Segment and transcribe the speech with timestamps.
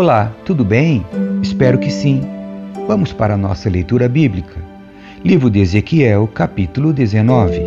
[0.00, 1.04] Olá, tudo bem?
[1.42, 2.22] Espero que sim.
[2.88, 4.56] Vamos para a nossa leitura bíblica.
[5.22, 7.60] Livro de Ezequiel, capítulo 19.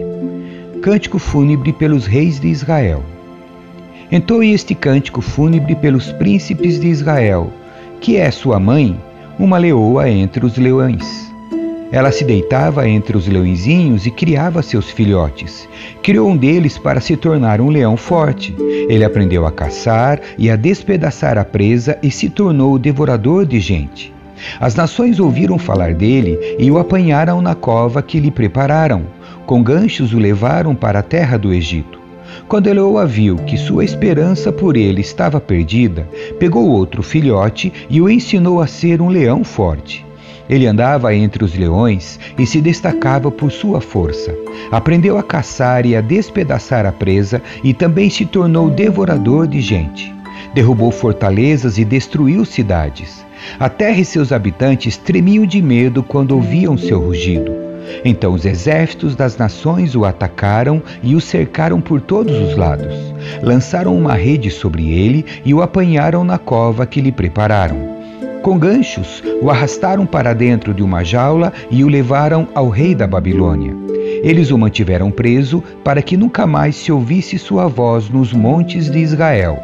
[0.82, 3.04] Cântico fúnebre pelos reis de Israel.
[4.12, 7.52] Entoe este cântico fúnebre pelos príncipes de Israel,
[8.02, 9.00] que é sua mãe,
[9.38, 11.32] uma leoa entre os leões.
[11.94, 15.70] Ela se deitava entre os leõezinhos e criava seus filhotes.
[16.02, 18.56] Criou um deles para se tornar um leão forte.
[18.90, 23.60] Ele aprendeu a caçar e a despedaçar a presa e se tornou o devorador de
[23.60, 24.12] gente.
[24.60, 29.04] As nações ouviram falar dele e o apanharam na cova que lhe prepararam.
[29.46, 32.02] Com ganchos o levaram para a terra do Egito.
[32.48, 38.10] Quando Eloa viu que sua esperança por ele estava perdida, pegou outro filhote e o
[38.10, 40.04] ensinou a ser um leão forte.
[40.50, 44.36] Ele andava entre os leões e se destacava por sua força.
[44.72, 50.14] Aprendeu a caçar e a despedaçar a presa e também se tornou devorador de gente.
[50.54, 53.26] Derrubou fortalezas e destruiu cidades.
[53.60, 57.52] A terra e seus habitantes tremiam de medo quando ouviam seu rugido.
[58.06, 62.94] Então os exércitos das nações o atacaram e o cercaram por todos os lados.
[63.42, 67.93] Lançaram uma rede sobre ele e o apanharam na cova que lhe prepararam.
[68.44, 73.08] Com ganchos, o arrastaram para dentro de uma jaula e o levaram ao rei da
[73.08, 73.74] Babilônia.
[74.22, 79.00] Eles o mantiveram preso para que nunca mais se ouvisse sua voz nos montes de
[79.00, 79.58] Israel.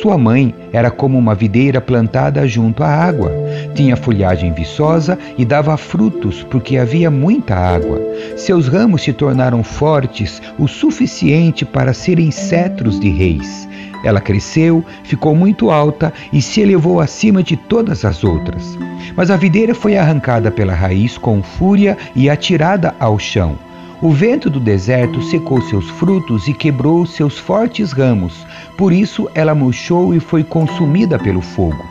[0.00, 3.30] Sua mãe era como uma videira plantada junto à água.
[3.74, 8.00] Tinha folhagem viçosa e dava frutos porque havia muita água.
[8.36, 13.68] Seus ramos se tornaram fortes o suficiente para serem cetros de reis.
[14.04, 18.78] Ela cresceu, ficou muito alta e se elevou acima de todas as outras.
[19.16, 23.58] Mas a videira foi arrancada pela raiz com fúria e atirada ao chão.
[24.00, 29.56] O vento do deserto secou seus frutos e quebrou seus fortes ramos, por isso ela
[29.56, 31.84] murchou e foi consumida pelo fogo.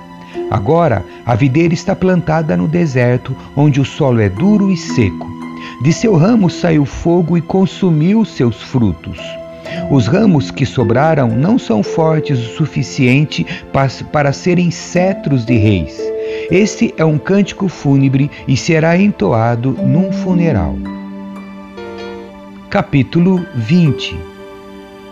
[0.49, 5.27] Agora a videira está plantada no deserto, onde o solo é duro e seco.
[5.81, 9.19] De seu ramo saiu fogo e consumiu seus frutos.
[9.89, 13.45] Os ramos que sobraram não são fortes o suficiente
[14.11, 15.97] para serem cetros de reis.
[16.51, 20.75] Este é um cântico fúnebre e será entoado num funeral.
[22.69, 24.17] Capítulo 20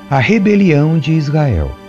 [0.10, 1.85] A rebelião de Israel.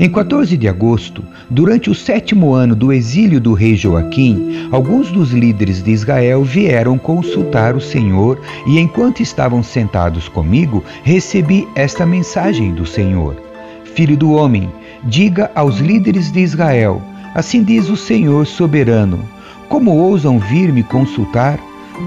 [0.00, 5.32] Em 14 de agosto, durante o sétimo ano do exílio do rei Joaquim, alguns dos
[5.32, 12.72] líderes de Israel vieram consultar o Senhor e, enquanto estavam sentados comigo, recebi esta mensagem
[12.72, 13.36] do Senhor:
[13.94, 14.70] Filho do homem,
[15.04, 17.02] diga aos líderes de Israel:
[17.34, 19.18] Assim diz o Senhor soberano:
[19.68, 21.58] Como ousam vir me consultar?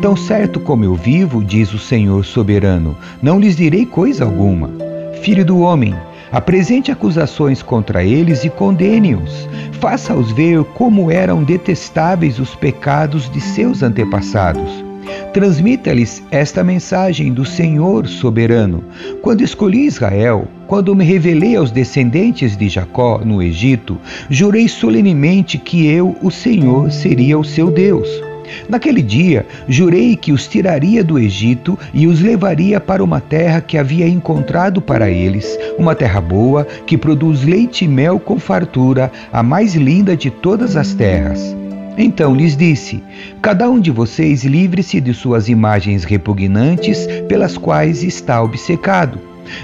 [0.01, 4.69] Tão certo como eu vivo, diz o Senhor soberano, não lhes direi coisa alguma.
[5.21, 5.93] Filho do homem,
[6.31, 9.49] Apresente acusações contra eles e condene-os.
[9.73, 14.83] Faça-os ver como eram detestáveis os pecados de seus antepassados.
[15.33, 18.83] Transmita-lhes esta mensagem do Senhor soberano.
[19.21, 23.97] Quando escolhi Israel, quando me revelei aos descendentes de Jacó no Egito,
[24.29, 28.30] jurei solenemente que eu, o Senhor, seria o seu Deus.
[28.67, 33.77] Naquele dia, jurei que os tiraria do Egito e os levaria para uma terra que
[33.77, 39.41] havia encontrado para eles, uma terra boa, que produz leite e mel com fartura, a
[39.43, 41.55] mais linda de todas as terras.
[41.97, 43.03] Então lhes disse:
[43.41, 49.19] Cada um de vocês livre-se de suas imagens repugnantes pelas quais está obcecado.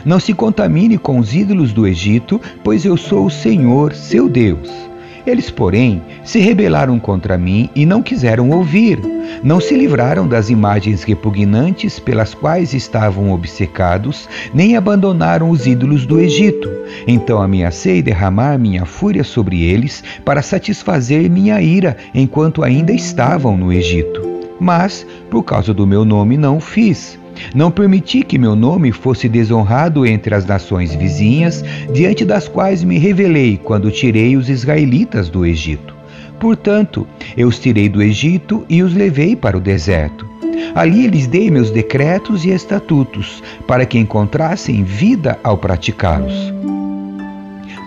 [0.06, 4.87] Não se contamine com os ídolos do Egito, pois eu sou o Senhor, seu Deus.
[5.28, 8.98] Eles, porém, se rebelaram contra mim e não quiseram ouvir.
[9.44, 16.18] Não se livraram das imagens repugnantes pelas quais estavam obcecados, nem abandonaram os ídolos do
[16.18, 16.72] Egito.
[17.06, 23.74] Então ameacei derramar minha fúria sobre eles para satisfazer minha ira enquanto ainda estavam no
[23.74, 24.22] Egito.
[24.62, 27.20] Mas, por causa do meu nome, não o fiz.
[27.54, 31.64] Não permiti que meu nome fosse desonrado entre as nações vizinhas,
[31.94, 35.96] diante das quais me revelei quando tirei os israelitas do Egito.
[36.40, 40.28] Portanto, eu os tirei do Egito e os levei para o deserto.
[40.76, 46.54] Ali lhes dei meus decretos e estatutos, para que encontrassem vida ao praticá-los.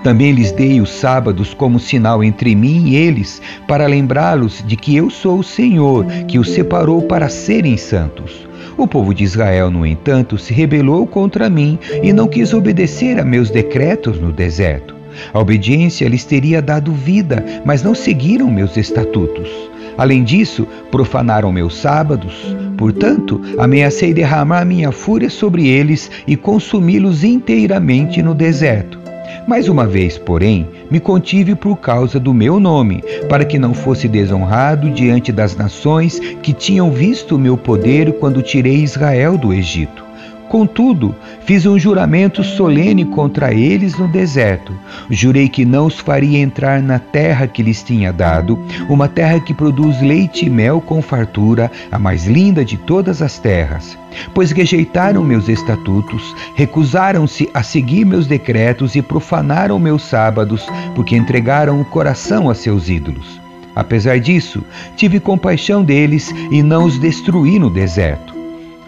[0.02, 4.96] Também lhes dei os sábados como sinal entre mim e eles, para lembrá-los de que
[4.96, 8.49] eu sou o Senhor, que os separou para serem santos.
[8.80, 13.24] O povo de Israel, no entanto, se rebelou contra mim e não quis obedecer a
[13.26, 14.96] meus decretos no deserto.
[15.34, 19.50] A obediência lhes teria dado vida, mas não seguiram meus estatutos.
[19.98, 22.56] Além disso, profanaram meus sábados.
[22.78, 28.99] Portanto, ameacei derramar minha fúria sobre eles e consumi-los inteiramente no deserto.
[29.46, 34.08] Mais uma vez, porém, me contive por causa do meu nome, para que não fosse
[34.08, 40.09] desonrado diante das nações que tinham visto o meu poder quando tirei Israel do Egito.
[40.50, 41.14] Contudo,
[41.44, 44.76] fiz um juramento solene contra eles no deserto.
[45.08, 48.58] Jurei que não os faria entrar na terra que lhes tinha dado,
[48.88, 53.38] uma terra que produz leite e mel com fartura, a mais linda de todas as
[53.38, 53.96] terras.
[54.34, 60.66] Pois rejeitaram meus estatutos, recusaram-se a seguir meus decretos e profanaram meus sábados,
[60.96, 63.40] porque entregaram o coração a seus ídolos.
[63.76, 64.64] Apesar disso,
[64.96, 68.34] tive compaixão deles e não os destruí no deserto.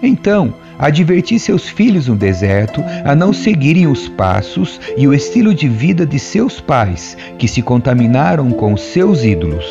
[0.03, 5.69] Então, adverti seus filhos no deserto a não seguirem os passos e o estilo de
[5.69, 9.65] vida de seus pais, que se contaminaram com seus ídolos.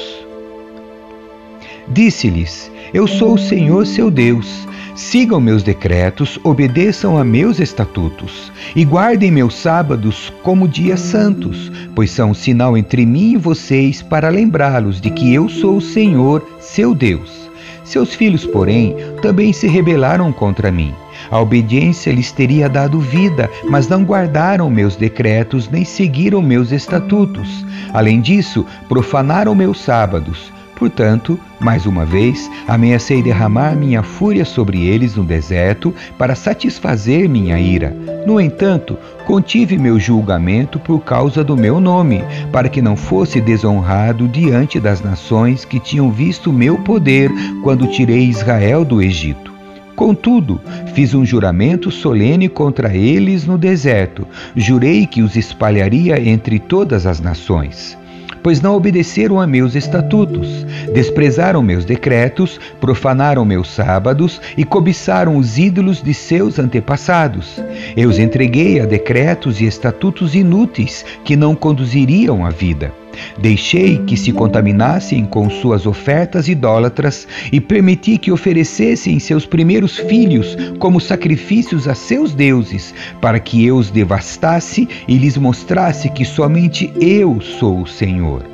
[1.89, 4.67] Disse-lhes: Eu sou o Senhor seu Deus.
[4.95, 12.11] Sigam meus decretos, obedeçam a meus estatutos e guardem meus sábados como dias santos, pois
[12.11, 16.45] são um sinal entre mim e vocês para lembrá-los de que eu sou o Senhor,
[16.59, 17.50] seu Deus.
[17.91, 20.95] Seus filhos, porém, também se rebelaram contra mim.
[21.29, 27.65] A obediência lhes teria dado vida, mas não guardaram meus decretos nem seguiram meus estatutos.
[27.93, 30.53] Além disso, profanaram meus sábados.
[30.81, 37.59] Portanto, mais uma vez, ameacei derramar minha fúria sobre eles no deserto para satisfazer minha
[37.59, 37.95] ira.
[38.25, 38.97] No entanto,
[39.27, 45.03] contive meu julgamento por causa do meu nome, para que não fosse desonrado diante das
[45.03, 47.29] nações que tinham visto meu poder
[47.61, 49.53] quando tirei Israel do Egito.
[49.95, 50.59] Contudo,
[50.95, 54.27] fiz um juramento solene contra eles no deserto.
[54.55, 58.00] Jurei que os espalharia entre todas as nações
[58.43, 65.57] pois não obedeceram a meus estatutos, desprezaram meus decretos, profanaram meus sábados e cobiçaram os
[65.57, 67.61] ídolos de seus antepassados.
[67.95, 73.00] Eu os entreguei a decretos e estatutos inúteis que não conduziriam à vida.
[73.37, 80.57] Deixei que se contaminassem com suas ofertas idólatras e permiti que oferecessem seus primeiros filhos
[80.79, 86.91] como sacrifícios a seus deuses, para que eu os devastasse e lhes mostrasse que somente
[86.99, 88.45] eu sou o Senhor.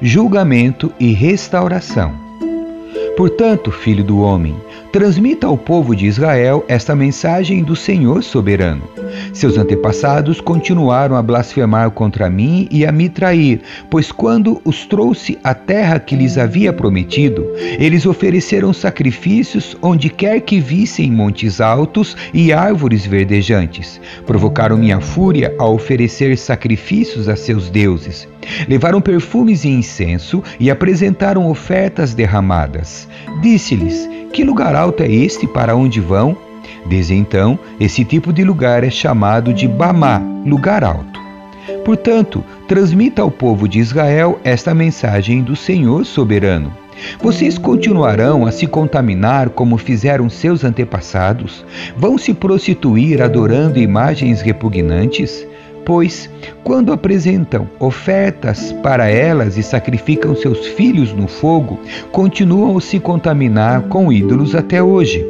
[0.00, 2.12] Julgamento e restauração.
[3.16, 4.56] Portanto, filho do homem,
[4.94, 8.88] transmita ao povo de Israel esta mensagem do Senhor soberano.
[9.32, 13.60] Seus antepassados continuaram a blasfemar contra mim e a me trair,
[13.90, 17.44] pois quando os trouxe à terra que lhes havia prometido,
[17.76, 24.00] eles ofereceram sacrifícios onde quer que vissem montes altos e árvores verdejantes.
[24.24, 28.28] Provocaram minha fúria ao oferecer sacrifícios a seus deuses.
[28.68, 33.08] Levaram perfumes e incenso e apresentaram ofertas derramadas.
[33.42, 36.36] Disse-lhes: Que lugar alto é este para onde vão?
[36.86, 41.20] Desde então, esse tipo de lugar é chamado de Bamá, lugar alto.
[41.84, 46.74] Portanto, transmita ao povo de Israel esta mensagem do Senhor soberano.
[47.22, 51.64] Vocês continuarão a se contaminar como fizeram seus antepassados?
[51.96, 55.46] Vão se prostituir adorando imagens repugnantes?
[55.84, 56.30] Pois,
[56.62, 61.78] quando apresentam ofertas para elas e sacrificam seus filhos no fogo,
[62.10, 65.24] continuam a se contaminar com ídolos até hoje.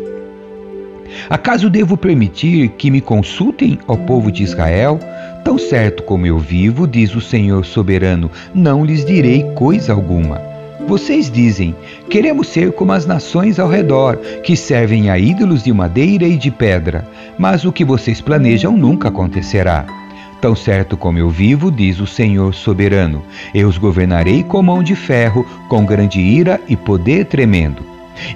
[1.28, 4.98] Acaso devo permitir que me consultem, ó povo de Israel?
[5.44, 10.40] Tão certo como eu vivo, diz o Senhor soberano, não lhes direi coisa alguma.
[10.86, 11.74] Vocês dizem:
[12.08, 16.50] queremos ser como as nações ao redor, que servem a ídolos de madeira e de
[16.50, 17.06] pedra,
[17.38, 20.03] mas o que vocês planejam nunca acontecerá.
[20.44, 23.24] Tão certo como eu vivo, diz o Senhor soberano,
[23.54, 27.82] eu os governarei com mão de ferro, com grande ira e poder tremendo.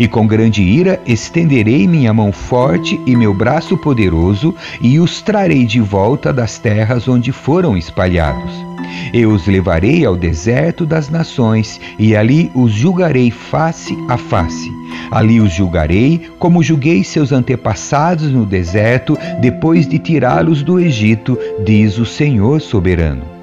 [0.00, 5.66] E com grande ira estenderei minha mão forte e meu braço poderoso, e os trarei
[5.66, 8.67] de volta das terras onde foram espalhados.
[9.12, 14.70] Eu os levarei ao deserto das nações, e ali os julgarei face a face.
[15.10, 21.98] Ali os julgarei, como julguei seus antepassados no deserto, depois de tirá-los do Egito, diz
[21.98, 23.37] o Senhor soberano.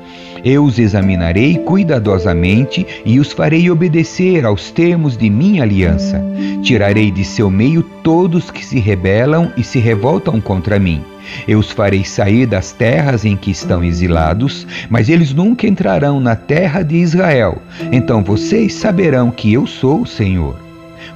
[0.46, 6.24] Eu os examinarei cuidadosamente e os farei obedecer aos termos de minha aliança.
[6.62, 11.02] Tirarei de seu meio todos que se rebelam e se revoltam contra mim.
[11.48, 16.36] Eu os farei sair das terras em que estão exilados, mas eles nunca entrarão na
[16.36, 17.60] terra de Israel.
[17.92, 20.56] Então vocês saberão que eu sou o Senhor.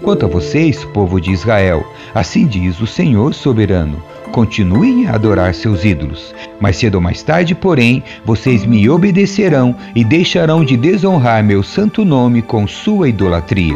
[0.02, 5.84] Quanto a vocês, povo de Israel, assim diz o Senhor soberano: continuem a adorar seus
[5.84, 6.34] ídolos.
[6.60, 12.04] Mais cedo ou mais tarde, porém, vocês me obedecerão e deixarão de desonrar meu santo
[12.06, 13.76] nome com sua idolatria.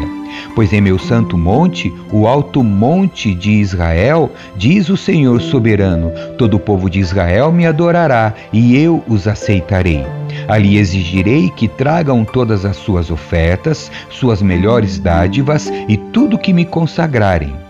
[0.54, 6.54] Pois em meu santo monte, o alto monte de Israel, diz o Senhor soberano: todo
[6.54, 10.04] o povo de Israel me adorará e eu os aceitarei.
[10.48, 16.64] Ali exigirei que tragam todas as suas ofertas, suas melhores dádivas e tudo que me
[16.64, 17.63] consagrarem.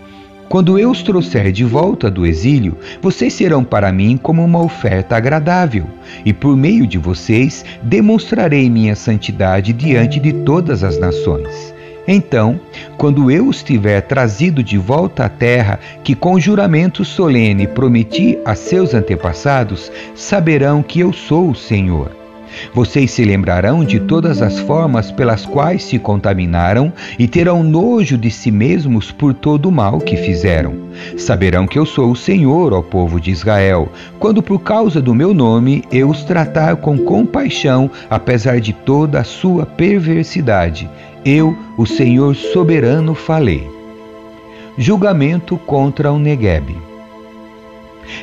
[0.47, 5.15] Quando eu os trouxer de volta do exílio, vocês serão para mim como uma oferta
[5.15, 5.85] agradável,
[6.23, 11.73] e por meio de vocês demonstrarei minha santidade diante de todas as nações.
[12.07, 12.59] Então,
[12.97, 18.53] quando eu os tiver trazido de volta à terra, que com juramento solene prometi a
[18.53, 22.24] seus antepassados, saberão que eu sou o Senhor.
[22.73, 28.29] Vocês se lembrarão de todas as formas pelas quais se contaminaram e terão nojo de
[28.31, 30.73] si mesmos por todo o mal que fizeram.
[31.17, 35.33] Saberão que eu sou o Senhor, ó povo de Israel, quando por causa do meu
[35.33, 40.89] nome eu os tratar com compaixão, apesar de toda a sua perversidade.
[41.23, 43.67] Eu, o Senhor soberano, falei.
[44.77, 46.75] Julgamento contra o Negueb.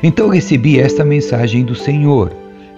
[0.02, 2.33] Então recebi esta mensagem do Senhor: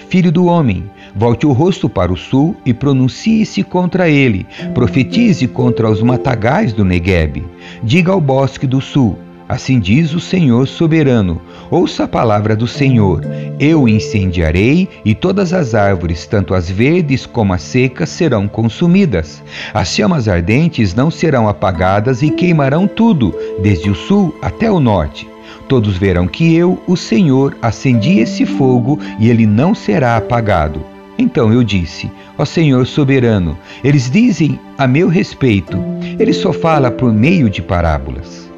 [0.09, 0.85] Filho do homem,
[1.17, 4.47] Volte o rosto para o sul e pronuncie-se contra ele.
[4.75, 7.45] Profetize contra os matagais do Negueb.
[7.83, 9.17] Diga ao bosque do sul:
[9.49, 11.41] Assim diz o Senhor soberano:
[11.71, 13.21] Ouça a palavra do Senhor.
[13.61, 19.41] Eu incendiarei, e todas as árvores, tanto as verdes como as secas, serão consumidas.
[19.73, 25.29] As chamas ardentes não serão apagadas e queimarão tudo, desde o sul até o norte.
[25.69, 30.94] Todos verão que eu, o Senhor, acendi esse fogo e ele não será apagado.
[31.19, 35.79] Então eu disse: Ó Senhor soberano, eles dizem a meu respeito,
[36.19, 38.51] ele só fala por meio de parábolas.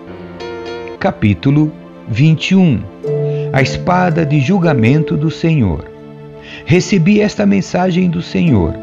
[0.99, 1.71] Capítulo
[2.09, 2.81] 21
[3.53, 5.85] A espada de julgamento do Senhor.
[6.65, 8.75] Recebi esta mensagem do Senhor: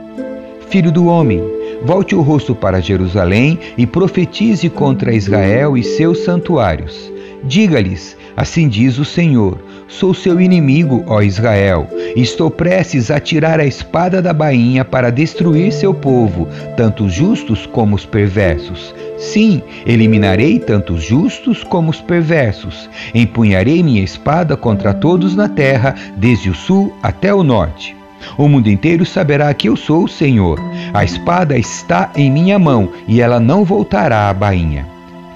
[0.70, 1.42] Filho do homem,
[1.84, 7.13] volte o rosto para Jerusalém e profetize contra Israel e seus santuários.
[7.44, 13.66] Diga-lhes: Assim diz o Senhor: Sou seu inimigo, ó Israel, estou prestes a tirar a
[13.66, 18.96] espada da bainha para destruir seu povo, tanto os justos como os perversos.
[19.18, 22.90] Sim, eliminarei tanto os justos como os perversos.
[23.14, 27.96] Empunharei minha espada contra todos na terra, desde o sul até o norte.
[28.38, 30.60] O mundo inteiro saberá que eu sou o Senhor.
[30.94, 34.88] A espada está em minha mão e ela não voltará à bainha.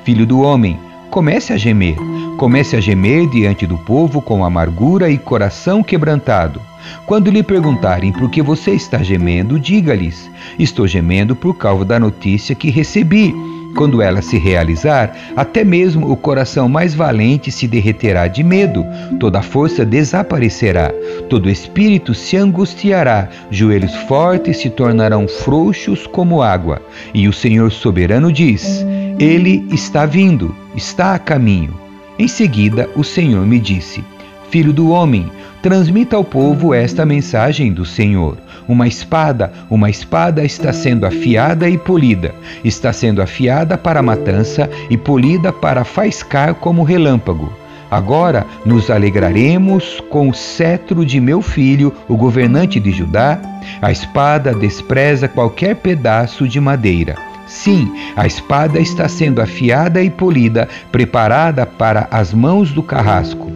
[0.04, 1.96] Filho do homem, comece a gemer
[2.38, 6.62] Comece a gemer diante do povo com amargura e coração quebrantado.
[7.08, 12.54] Quando lhe perguntarem por que você está gemendo, diga-lhes: Estou gemendo por causa da notícia
[12.54, 13.34] que recebi.
[13.76, 18.86] Quando ela se realizar, até mesmo o coração mais valente se derreterá de medo,
[19.20, 20.92] toda força desaparecerá,
[21.30, 26.82] todo espírito se angustiará, joelhos fortes se tornarão frouxos como água.
[27.14, 28.86] E o Senhor soberano diz:
[29.20, 31.74] Ele está vindo, está a caminho.
[32.20, 34.04] Em seguida, o Senhor me disse:
[34.52, 35.30] Filho do homem,
[35.62, 38.38] transmita ao povo esta mensagem do Senhor.
[38.68, 42.34] Uma espada, uma espada está sendo afiada e polida.
[42.64, 47.52] Está sendo afiada para a matança e polida para faiscar como relâmpago.
[47.90, 53.40] Agora nos alegraremos com o cetro de meu filho, o governante de Judá.
[53.82, 57.16] A espada despreza qualquer pedaço de madeira.
[57.48, 63.50] Sim, a espada está sendo afiada e polida, preparada para as mãos do carrasco.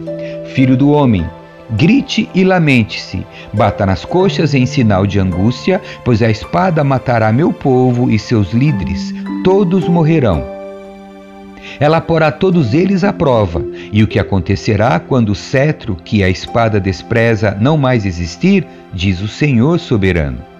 [0.54, 1.26] Filho do homem,
[1.70, 7.52] grite e lamente-se, bata nas coxas em sinal de angústia, pois a espada matará meu
[7.52, 10.42] povo e seus líderes, todos morrerão.
[11.78, 16.28] Ela porá todos eles à prova, e o que acontecerá quando o cetro que a
[16.28, 20.51] espada despreza não mais existir, diz o Senhor soberano.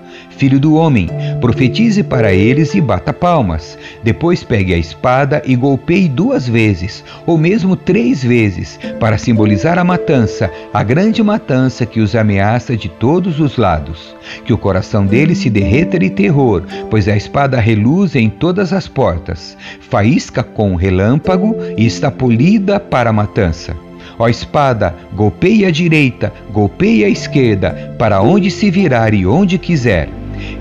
[0.43, 1.09] Filho do homem,
[1.41, 3.79] profetize para eles e bata palmas.
[4.03, 9.85] Depois pegue a espada e golpeie duas vezes, ou mesmo três vezes, para simbolizar a
[9.85, 14.17] matança, a grande matança que os ameaça de todos os lados.
[14.45, 18.89] Que o coração deles se derreta de terror, pois a espada reluz em todas as
[18.89, 23.77] portas, faísca com relâmpago e está polida para a matança.
[24.19, 30.09] Ó espada, golpeie a direita, golpeie a esquerda, para onde se virar e onde quiser.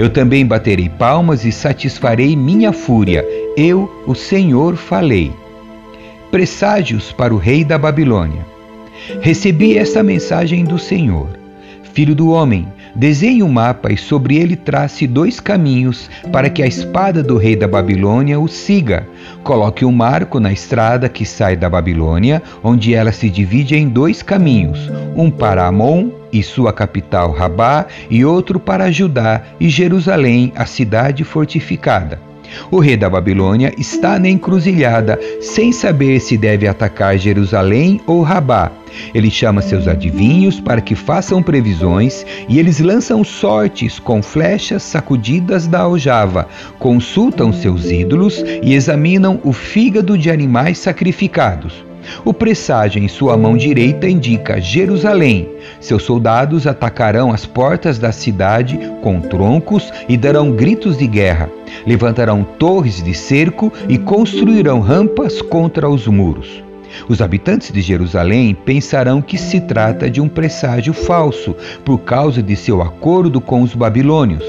[0.02, 3.24] Eu também baterei palmas e satisfarei minha fúria.
[3.56, 5.32] Eu, o Senhor, falei.
[6.32, 8.44] Presságios para o rei da Babilônia.
[9.22, 11.28] Recebi esta mensagem do Senhor.
[11.94, 16.68] Filho do homem, desenhe um mapa e sobre ele trace dois caminhos para que a
[16.68, 19.08] espada do rei da Babilônia o siga.
[19.44, 24.24] Coloque um marco na estrada que sai da Babilônia, onde ela se divide em dois
[24.24, 24.80] caminhos,
[25.16, 31.24] um para Amon e sua capital Rabá, e outro para Judá e Jerusalém, a cidade
[31.24, 32.32] fortificada.
[32.70, 38.72] O rei da Babilônia está na encruzilhada, sem saber se deve atacar Jerusalém ou Rabá.
[39.14, 45.66] Ele chama seus adivinhos para que façam previsões e eles lançam sortes com flechas sacudidas
[45.66, 46.48] da aljava,
[46.78, 51.91] consultam seus ídolos e examinam o fígado de animais sacrificados.
[52.24, 55.50] O presságio em sua mão direita indica Jerusalém.
[55.80, 61.50] Seus soldados atacarão as portas da cidade com troncos e darão gritos de guerra.
[61.86, 66.64] Levantarão torres de cerco e construirão rampas contra os muros.
[67.08, 72.56] Os habitantes de Jerusalém pensarão que se trata de um presságio falso, por causa de
[72.56, 74.44] seu acordo com os babilônios.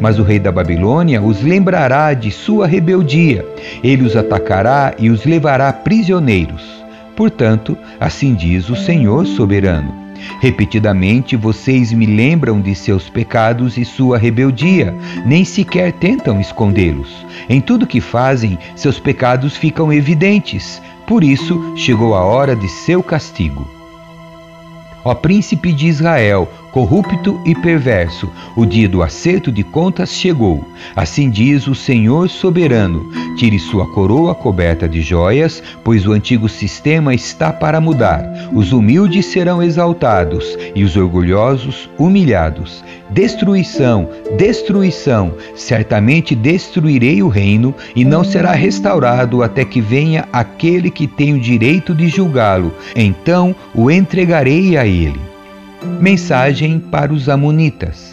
[0.00, 3.44] Mas o rei da Babilônia os lembrará de sua rebeldia.
[3.82, 6.79] Ele os atacará e os levará prisioneiros.
[7.20, 9.92] Portanto, assim diz o Senhor soberano.
[10.40, 14.96] Repetidamente vocês me lembram de seus pecados e sua rebeldia,
[15.26, 17.26] nem sequer tentam escondê-los.
[17.46, 20.80] Em tudo que fazem, seus pecados ficam evidentes.
[21.06, 23.68] Por isso, chegou a hora de seu castigo.
[25.04, 30.64] Ó príncipe de Israel, corrupto e perverso, o dia do acerto de contas chegou.
[30.94, 37.14] Assim diz o Senhor soberano: tire sua coroa coberta de joias, pois o antigo sistema
[37.14, 38.24] está para mudar.
[38.52, 42.82] Os humildes serão exaltados e os orgulhosos humilhados.
[43.10, 51.08] Destruição, destruição, certamente destruirei o reino e não será restaurado até que venha aquele que
[51.08, 52.72] tem o direito de julgá-lo.
[52.94, 55.29] Então o entregarei a ele.
[56.00, 58.09] Mensagem para os Amonitas.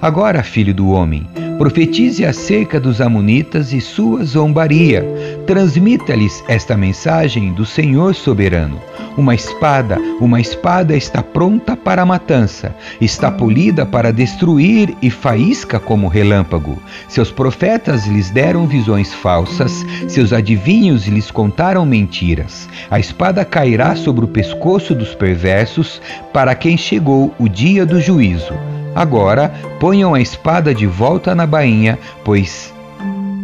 [0.00, 1.26] Agora, filho do homem,
[1.56, 5.02] profetize acerca dos Amonitas e sua zombaria.
[5.46, 8.80] Transmita-lhes esta mensagem do Senhor soberano.
[9.16, 15.80] Uma espada, uma espada está pronta para a matança, está polida para destruir e faísca
[15.80, 16.78] como relâmpago.
[17.08, 22.68] Seus profetas lhes deram visões falsas, seus adivinhos lhes contaram mentiras.
[22.90, 26.02] A espada cairá sobre o pescoço dos perversos,
[26.34, 28.52] para quem chegou o dia do juízo.
[28.96, 32.74] Agora ponham a espada de volta na bainha, pois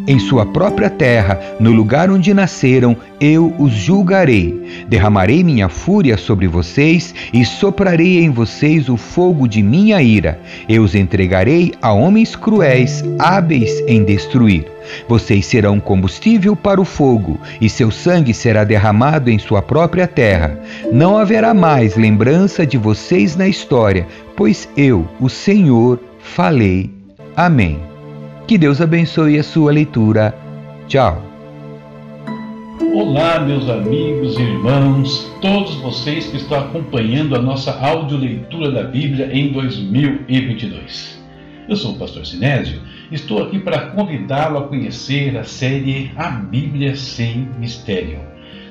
[0.06, 4.84] em sua própria terra, no lugar onde nasceram, eu os julgarei.
[4.88, 10.40] Derramarei minha fúria sobre vocês e soprarei em vocês o fogo de minha ira.
[10.68, 14.66] Eu os entregarei a homens cruéis, hábeis em destruir.
[15.08, 20.58] Vocês serão combustível para o fogo, e seu sangue será derramado em sua própria terra.
[20.92, 26.90] Não haverá mais lembrança de vocês na história, pois eu, o Senhor, falei.
[27.36, 27.91] Amém.
[28.46, 30.34] Que Deus abençoe a sua leitura.
[30.88, 31.22] Tchau.
[32.92, 39.30] Olá, meus amigos e irmãos, todos vocês que estão acompanhando a nossa audioleitura da Bíblia
[39.32, 41.22] em 2022.
[41.68, 42.80] Eu sou o pastor Sinésio,
[43.12, 48.18] estou aqui para convidá-lo a conhecer a série A Bíblia Sem Mistério.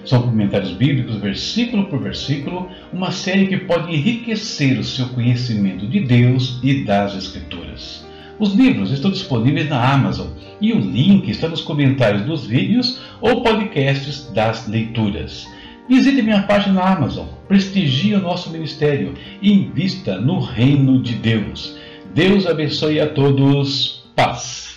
[0.04, 6.02] São comentários bíblicos, versículo por versículo, uma série que pode enriquecer o seu conhecimento de
[6.02, 8.11] Deus e das Escrituras.
[8.42, 13.44] Os livros estão disponíveis na Amazon e o link está nos comentários dos vídeos ou
[13.44, 15.46] podcasts das leituras.
[15.88, 21.78] Visite minha página na Amazon, prestigie o nosso ministério e invista no reino de Deus.
[22.16, 24.02] Deus abençoe a todos.
[24.16, 24.71] Paz.